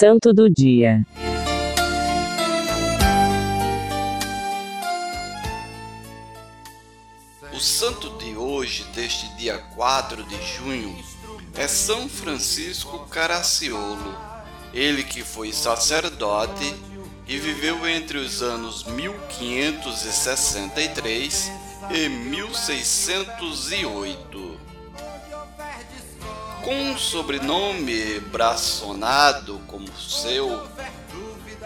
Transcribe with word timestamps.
Santo 0.00 0.32
do 0.32 0.48
Dia. 0.48 1.04
O 7.52 7.60
santo 7.60 8.08
de 8.16 8.34
hoje, 8.34 8.84
deste 8.94 9.28
dia 9.36 9.58
4 9.58 10.24
de 10.24 10.42
junho, 10.56 10.96
é 11.54 11.68
São 11.68 12.08
Francisco 12.08 13.00
Caraciolo. 13.10 14.16
Ele 14.72 15.04
que 15.04 15.22
foi 15.22 15.52
sacerdote 15.52 16.74
e 17.28 17.36
viveu 17.36 17.86
entre 17.86 18.16
os 18.16 18.40
anos 18.40 18.84
1563 18.84 21.52
e 21.90 22.08
1608 22.08 24.49
com 26.62 26.74
um 26.74 26.98
sobrenome 26.98 28.20
braçonado 28.20 29.60
como 29.66 29.88
seu, 29.98 30.62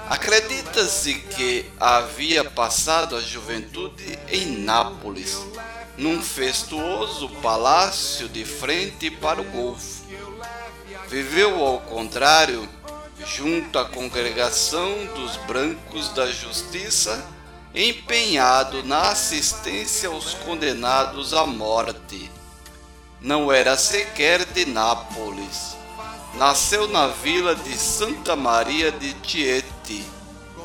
acredita-se 0.08 1.14
que 1.14 1.66
havia 1.78 2.44
passado 2.44 3.16
a 3.16 3.20
juventude 3.20 4.18
em 4.28 4.58
Nápoles, 4.58 5.38
num 5.96 6.22
festuoso 6.22 7.28
palácio 7.42 8.28
de 8.28 8.44
frente 8.44 9.10
para 9.10 9.40
o 9.40 9.44
Golfo. 9.44 10.04
Viveu 11.08 11.64
ao 11.64 11.80
contrário, 11.80 12.68
junto 13.26 13.78
à 13.78 13.84
congregação 13.84 15.06
dos 15.14 15.36
brancos 15.38 16.08
da 16.10 16.26
justiça, 16.26 17.24
empenhado 17.74 18.84
na 18.84 19.10
assistência 19.10 20.08
aos 20.08 20.34
condenados 20.34 21.34
à 21.34 21.44
morte 21.44 22.30
não 23.24 23.50
era 23.50 23.74
sequer 23.74 24.44
de 24.44 24.66
Nápoles. 24.66 25.74
Nasceu 26.34 26.86
na 26.88 27.06
vila 27.06 27.56
de 27.56 27.74
Santa 27.74 28.36
Maria 28.36 28.92
de 28.92 29.16
Chieti, 29.22 30.04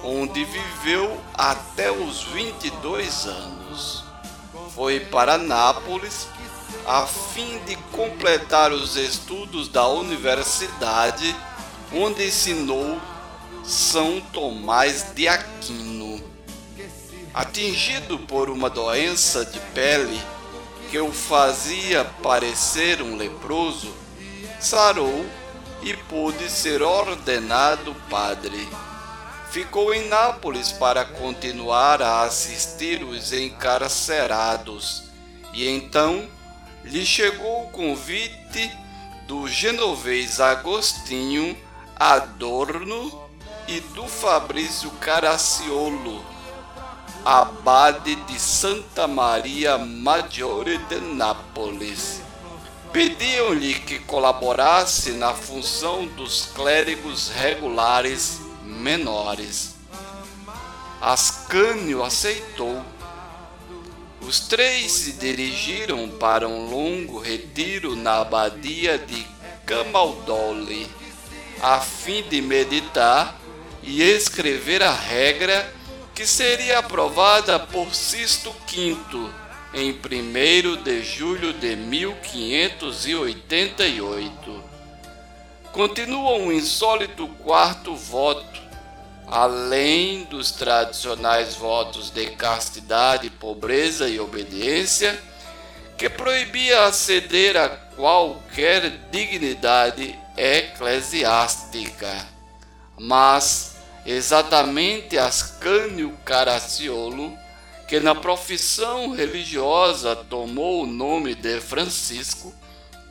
onde 0.03 0.43
viveu 0.43 1.21
até 1.33 1.89
os 1.89 2.23
22 2.23 3.25
anos. 3.27 4.03
Foi 4.75 4.99
para 4.99 5.37
Nápoles 5.37 6.27
a 6.85 7.05
fim 7.07 7.59
de 7.59 7.77
completar 7.93 8.73
os 8.73 8.97
estudos 8.97 9.69
da 9.69 9.87
universidade, 9.87 11.33
onde 11.93 12.27
ensinou 12.27 12.99
São 13.63 14.19
Tomás 14.33 15.13
de 15.15 15.29
Aquino. 15.29 16.21
Atingido 17.33 18.19
por 18.19 18.49
uma 18.49 18.69
doença 18.69 19.45
de 19.45 19.59
pele, 19.73 20.19
que 20.89 20.97
o 20.97 21.11
fazia 21.11 22.03
parecer 22.23 23.01
um 23.01 23.15
leproso, 23.15 23.93
sarou 24.59 25.25
e 25.83 25.93
pôde 25.93 26.49
ser 26.49 26.81
ordenado 26.81 27.95
padre. 28.09 28.67
Ficou 29.51 29.93
em 29.93 30.07
Nápoles 30.07 30.71
para 30.71 31.05
continuar 31.05 32.01
a 32.01 32.23
assistir 32.23 33.03
os 33.03 33.31
encarcerados, 33.31 35.03
e 35.53 35.67
então 35.67 36.27
lhe 36.83 37.05
chegou 37.05 37.65
o 37.65 37.71
convite 37.71 38.71
do 39.27 39.47
genovês 39.47 40.39
Agostinho 40.39 41.55
Adorno 41.95 43.29
e 43.67 43.79
do 43.79 44.07
Fabrício 44.07 44.89
Caraciolo 44.91 46.38
abade 47.25 48.15
de 48.15 48.39
Santa 48.39 49.07
Maria 49.07 49.77
Maggiore 49.77 50.77
de 50.77 50.99
Nápoles. 50.99 52.21
Pediam-lhe 52.91 53.75
que 53.75 53.99
colaborasse 53.99 55.11
na 55.11 55.33
função 55.33 56.07
dos 56.07 56.47
clérigos 56.55 57.29
regulares 57.29 58.39
menores. 58.63 59.75
Ascânio 61.01 62.03
aceitou. 62.03 62.83
Os 64.21 64.41
três 64.41 64.91
se 64.91 65.13
dirigiram 65.13 66.09
para 66.09 66.47
um 66.47 66.69
longo 66.69 67.19
retiro 67.19 67.95
na 67.95 68.21
abadia 68.21 68.97
de 68.97 69.25
Camaldoli, 69.65 70.89
a 71.61 71.79
fim 71.79 72.23
de 72.23 72.41
meditar 72.41 73.39
e 73.83 74.01
escrever 74.01 74.83
a 74.83 74.91
regra 74.91 75.78
que 76.19 76.27
seria 76.27 76.79
aprovada 76.79 77.57
por 77.57 77.95
Sisto 77.95 78.53
V 78.67 78.97
em 79.73 79.93
1 79.93 80.83
de 80.83 81.01
julho 81.01 81.53
de 81.53 81.77
1588. 81.77 84.63
Continua 85.71 86.31
um 86.31 86.51
insólito 86.51 87.25
quarto 87.41 87.95
voto, 87.95 88.59
além 89.27 90.25
dos 90.25 90.51
tradicionais 90.51 91.55
votos 91.55 92.09
de 92.09 92.31
castidade, 92.31 93.29
pobreza 93.29 94.09
e 94.09 94.19
obediência, 94.19 95.17
que 95.97 96.09
proibia 96.09 96.83
aceder 96.83 97.55
a 97.55 97.69
qualquer 97.69 98.89
dignidade 99.09 100.19
eclesiástica. 100.35 102.27
Mas 102.99 103.68
exatamente 104.11 105.17
Ascânio 105.19 106.17
Caraciolo, 106.25 107.37
que 107.87 107.99
na 107.99 108.15
profissão 108.15 109.11
religiosa 109.11 110.15
tomou 110.15 110.83
o 110.83 110.87
nome 110.87 111.35
de 111.35 111.59
Francisco, 111.61 112.53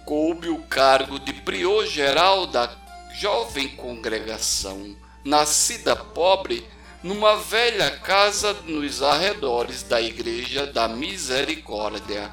coube 0.04 0.48
o 0.48 0.58
cargo 0.62 1.19
de 1.20 1.32
prior 1.32 1.87
geral 1.87 2.47
da 2.47 2.70
jovem 3.14 3.69
congregação, 3.69 4.97
nascida 5.25 5.94
pobre 5.94 6.66
numa 7.00 7.37
velha 7.37 7.91
casa 7.98 8.53
nos 8.64 9.00
arredores 9.00 9.84
da 9.84 10.03
Igreja 10.03 10.66
da 10.66 10.88
Misericórdia. 10.88 12.32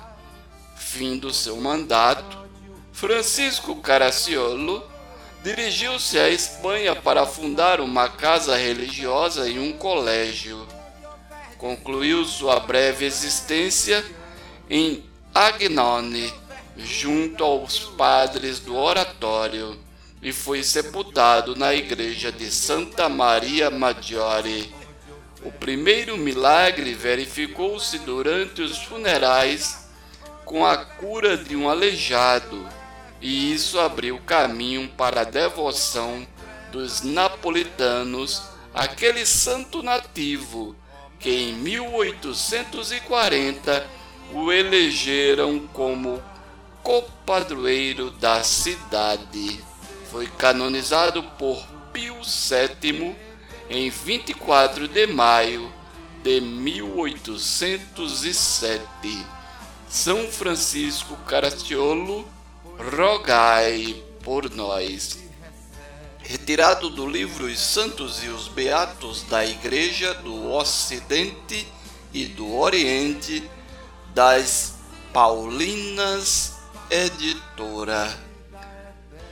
Fim 0.76 1.20
do 1.20 1.32
seu 1.32 1.58
mandato, 1.58 2.38
Francisco 2.92 3.76
Caraciolo 3.76 4.95
dirigiu-se 5.46 6.18
à 6.18 6.28
Espanha 6.28 6.96
para 6.96 7.24
fundar 7.24 7.80
uma 7.80 8.10
casa 8.10 8.58
religiosa 8.58 9.48
e 9.48 9.60
um 9.60 9.74
colégio. 9.74 10.66
Concluiu 11.60 12.26
sua 12.26 12.60
breve 12.60 13.06
existência 13.06 14.04
em 14.68 15.04
Agnone, 15.36 16.34
junto 16.76 17.44
aos 17.44 17.78
padres 17.78 18.60
do 18.60 18.76
oratório, 18.76 19.78
e 20.20 20.34
foi 20.34 20.64
sepultado 20.64 21.56
na 21.56 21.76
igreja 21.76 22.32
de 22.32 22.50
Santa 22.50 23.08
Maria 23.08 23.70
Maggiore. 23.70 24.74
O 25.44 25.52
primeiro 25.52 26.18
milagre 26.18 26.96
verificou-se 26.96 28.00
durante 28.00 28.64
os 28.64 28.80
funerais 28.80 29.88
com 30.44 30.66
a 30.66 30.76
cura 30.76 31.38
de 31.38 31.56
um 31.56 31.70
aleijado 31.70 32.68
e 33.26 33.52
isso 33.52 33.78
abriu 33.80 34.20
caminho 34.20 34.88
para 34.90 35.22
a 35.22 35.24
devoção 35.24 36.28
dos 36.72 37.02
napolitanos 37.02 38.44
àquele 38.72 39.26
santo 39.26 39.82
nativo 39.82 40.76
que 41.20 41.32
em 41.32 41.54
1840 41.54 43.90
o 44.32 44.52
elegeram 44.52 45.68
como 45.74 46.24
copadroeiro 46.84 48.12
da 48.12 48.44
cidade. 48.44 49.60
Foi 50.12 50.28
canonizado 50.28 51.24
por 51.24 51.66
Pio 51.92 52.18
VII 52.22 53.16
em 53.72 53.90
24 53.90 54.88
de 54.88 55.08
maio 55.08 55.74
de 56.22 56.40
1807. 56.40 59.26
São 59.90 60.28
Francisco 60.28 61.16
Caracciolo 61.26 62.35
rogai 62.96 64.02
por 64.24 64.50
nós. 64.50 65.20
Retirado 66.20 66.90
do 66.90 67.06
livro 67.06 67.46
Os 67.46 67.60
Santos 67.60 68.24
e 68.24 68.30
os 68.30 68.48
Beatos 68.48 69.24
da 69.24 69.46
Igreja 69.46 70.14
do 70.14 70.50
Ocidente 70.50 71.68
e 72.14 72.26
do 72.26 72.56
Oriente, 72.56 73.44
das 74.14 74.76
Paulinas 75.12 76.54
Editora. 76.90 78.18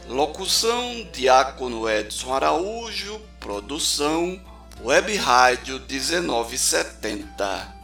Locução 0.10 1.08
Diácono 1.14 1.90
Edson 1.90 2.34
Araújo, 2.34 3.22
produção 3.40 4.38
Web 4.84 5.16
Rádio 5.16 5.82
1970. 5.90 7.83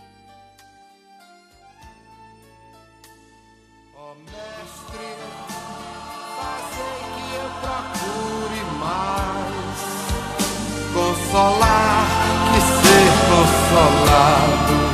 for 13.69 13.75
love. 13.75 14.88